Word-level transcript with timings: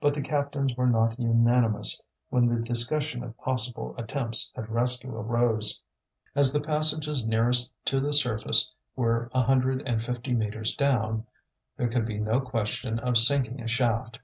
But 0.00 0.14
the 0.14 0.22
captains 0.22 0.74
were 0.78 0.86
not 0.86 1.18
unanimous 1.20 2.00
when 2.30 2.46
the 2.48 2.58
discussion 2.58 3.22
of 3.22 3.36
possible 3.36 3.94
attempts 3.98 4.50
at 4.56 4.70
rescue 4.70 5.14
arose. 5.14 5.82
As 6.34 6.54
the 6.54 6.60
passages 6.62 7.26
nearest 7.26 7.74
to 7.84 8.00
the 8.00 8.14
surface 8.14 8.74
were 8.96 9.28
a 9.34 9.42
hundred 9.42 9.82
and 9.86 10.00
fifty 10.02 10.32
metres 10.32 10.74
down, 10.74 11.26
there 11.76 11.88
could 11.88 12.06
be 12.06 12.16
no 12.16 12.40
question 12.40 12.98
of 13.00 13.18
sinking 13.18 13.60
a 13.60 13.68
shaft. 13.68 14.20